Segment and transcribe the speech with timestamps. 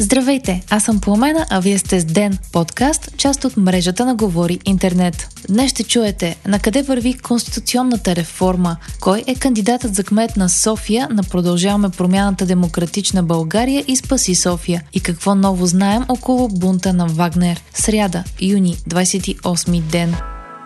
[0.00, 4.58] Здравейте, аз съм Пламена, а вие сте с Ден, подкаст, част от мрежата на Говори
[4.64, 5.28] Интернет.
[5.48, 11.08] Днес ще чуете на къде върви конституционната реформа, кой е кандидатът за кмет на София
[11.10, 17.06] на Продължаваме промяната Демократична България и Спаси София и какво ново знаем около бунта на
[17.06, 17.62] Вагнер.
[17.74, 20.14] Сряда, юни, 28 ден.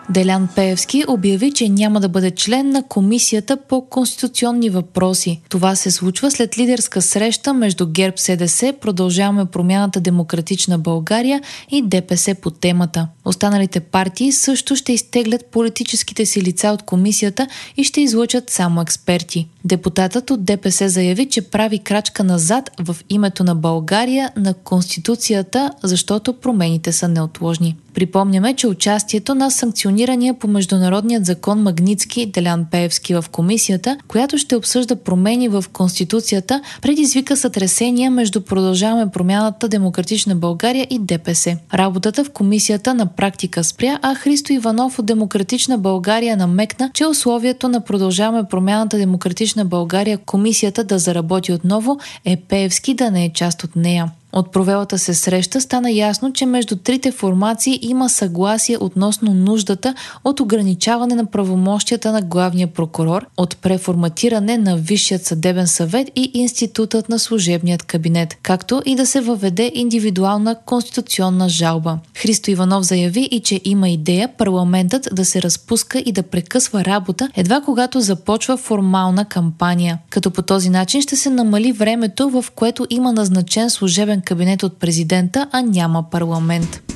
[0.09, 5.41] Делян Пеевски обяви, че няма да бъде член на Комисията по конституционни въпроси.
[5.49, 11.41] Това се случва след лидерска среща между ГЕРБ СДС, Продължаваме промяната Демократична България
[11.71, 13.07] и ДПС по темата.
[13.25, 19.47] Останалите партии също ще изтеглят политическите си лица от комисията и ще излучат само експерти.
[19.65, 26.33] Депутатът от ДПС заяви, че прави крачка назад в името на България на Конституцията, защото
[26.33, 27.75] промените са неотложни.
[27.93, 29.51] Припомняме, че участието на
[29.95, 36.61] санкционирания по международният закон Магницки Делян Пеевски в комисията, която ще обсъжда промени в Конституцията,
[36.81, 41.57] предизвика сътресения между Продължаваме промяната Демократична България и ДПС.
[41.73, 47.67] Работата в комисията на практика спря, а Христо Иванов от Демократична България намекна, че условието
[47.67, 53.63] на Продължаваме промяната Демократична България комисията да заработи отново е Пеевски да не е част
[53.63, 54.11] от нея.
[54.35, 60.39] От провелата се среща стана ясно, че между трите формации има съгласие относно нуждата от
[60.39, 67.19] ограничаване на правомощията на главния прокурор, от преформатиране на Висшият съдебен съвет и Институтът на
[67.19, 71.97] служебният кабинет, както и да се въведе индивидуална конституционна жалба.
[72.17, 77.29] Христо Иванов заяви и че има идея парламентът да се разпуска и да прекъсва работа
[77.35, 82.87] едва когато започва формална кампания, като по този начин ще се намали времето, в което
[82.89, 86.94] има назначен служебен кабинет от президента, а няма парламент.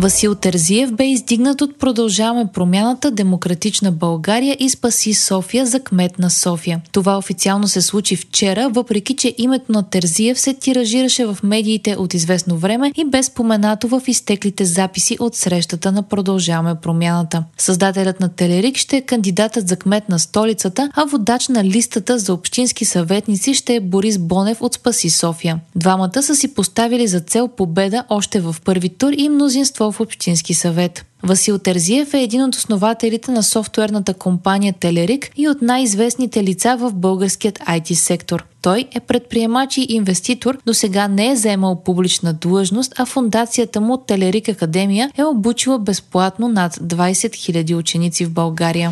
[0.00, 6.30] Васил Терзиев бе издигнат от Продължаваме промяната Демократична България и спаси София за кмет на
[6.30, 6.80] София.
[6.92, 12.14] Това официално се случи вчера, въпреки че името на Терзиев се тиражираше в медиите от
[12.14, 17.44] известно време и бе споменато в изтеклите записи от срещата на Продължаваме промяната.
[17.58, 22.34] Създателят на Телерик ще е кандидатът за кмет на столицата, а водач на листата за
[22.34, 25.60] общински съветници ще е Борис Бонев от Спаси София.
[25.76, 30.54] Двамата са си поставили за цел победа още в първи тур и мнозинство в Общински
[30.54, 31.04] съвет.
[31.22, 36.92] Васил Терзиев е един от основателите на софтуерната компания Телерик и от най-известните лица в
[36.94, 38.44] българският IT сектор.
[38.62, 43.96] Той е предприемач и инвеститор, до сега не е заемал публична длъжност, а фундацията му
[43.96, 48.90] Телерик Академия е обучила безплатно над 20 000 ученици в България.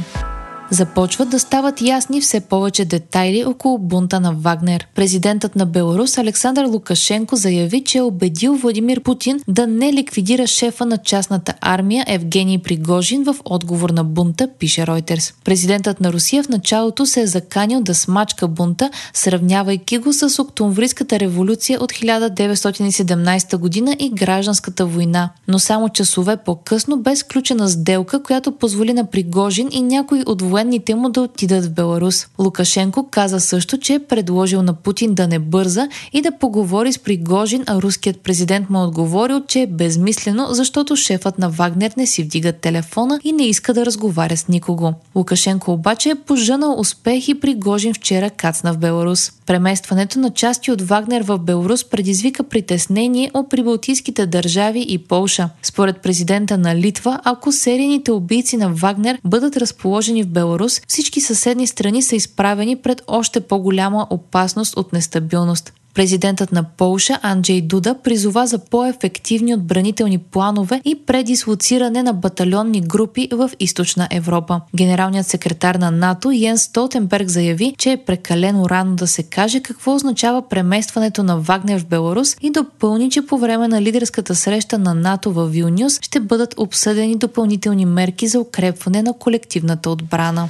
[0.70, 4.86] Започват да стават ясни все повече детайли около бунта на Вагнер.
[4.94, 10.86] Президентът на Беларус Александър Лукашенко заяви, че е убедил Владимир Путин да не ликвидира шефа
[10.86, 15.34] на частната армия Евгений Пригожин в отговор на бунта, пише Ройтерс.
[15.44, 21.20] Президентът на Русия в началото се е заканил да смачка бунта, сравнявайки го с Октомврийската
[21.20, 25.30] революция от 1917 година и гражданската война.
[25.48, 30.94] Но само часове по-късно бе сключена сделка, която позволи на Пригожин и някои от военните
[30.94, 32.26] му да отидат в Беларус.
[32.38, 36.98] Лукашенко каза също, че е предложил на Путин да не бърза и да поговори с
[36.98, 42.06] Пригожин, а руският президент му е отговорил, че е безмислено, защото шефът на Вагнер не
[42.06, 44.94] си вдига телефона и не иска да разговаря с никого.
[45.14, 49.32] Лукашенко обаче е пожънал успех и Пригожин вчера кацна в Беларус.
[49.46, 55.48] Преместването на части от Вагнер в Беларус предизвика притеснение от прибалтийските държави и Полша.
[55.62, 61.20] Според президента на Литва, ако серийните убийци на Вагнер бъдат разположени в Беларус, Беларус, всички
[61.20, 65.72] съседни страни са изправени пред още по-голяма опасност от нестабилност.
[65.98, 73.28] Президентът на Полша Анджей Дуда призова за по-ефективни отбранителни планове и предислоциране на батальонни групи
[73.32, 74.60] в източна Европа.
[74.76, 79.94] Генералният секретар на НАТО Йен Столтенберг заяви, че е прекалено рано да се каже какво
[79.94, 84.94] означава преместването на Вагнер в Беларус и допълни, че по време на лидерската среща на
[84.94, 90.48] НАТО в Вилнюс ще бъдат обсъдени допълнителни мерки за укрепване на колективната отбрана.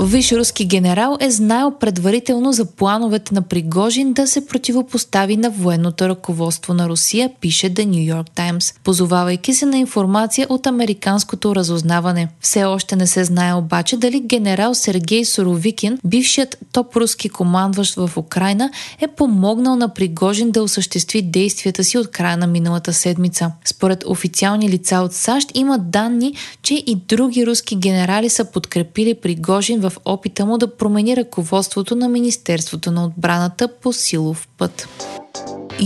[0.00, 6.08] Виш руски генерал е знаел предварително за плановете на Пригожин да се противопостави на военното
[6.08, 12.28] ръководство на Русия, пише The New York Times, позовавайки се на информация от американското разузнаване.
[12.40, 18.10] Все още не се знае обаче дали генерал Сергей Соровикин, бившият топ руски командващ в
[18.16, 18.70] Украина,
[19.00, 23.52] е помогнал на Пригожин да осъществи действията си от края на миналата седмица.
[23.64, 29.81] Според официални лица от САЩ има данни, че и други руски генерали са подкрепили Пригожин
[29.82, 34.88] в опита му да промени ръководството на Министерството на отбраната по силов път.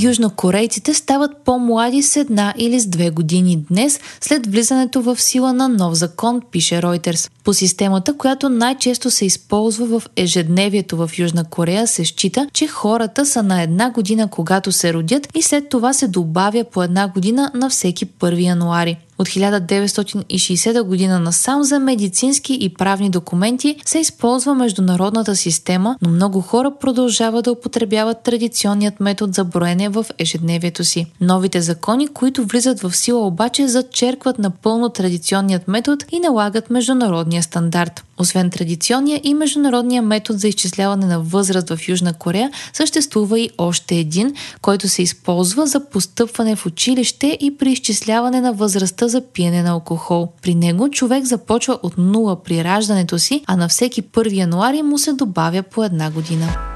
[0.02, 5.68] южнокорейците стават по-млади с една или с две години днес, след влизането в сила на
[5.68, 7.30] нов закон, пише Reuters.
[7.44, 13.26] По системата, която най-често се използва в ежедневието в Южна Корея, се счита, че хората
[13.26, 17.50] са на една година когато се родят и след това се добавя по една година
[17.54, 18.96] на всеки 1 януари.
[19.18, 26.40] От 1960 година насам за медицински и правни документи се използва международната система, но много
[26.40, 31.06] хора продължават да употребяват традиционният метод за броене в ежедневието си.
[31.20, 38.05] Новите закони, които влизат в сила обаче, зачеркват напълно традиционният метод и налагат международния стандарт.
[38.18, 43.94] Освен традиционния и международния метод за изчисляване на възраст в Южна Корея, съществува и още
[43.94, 49.62] един, който се използва за постъпване в училище и при изчисляване на възрастта за пиене
[49.62, 50.28] на алкохол.
[50.42, 54.98] При него човек започва от нула при раждането си, а на всеки 1 януари му
[54.98, 56.75] се добавя по една година.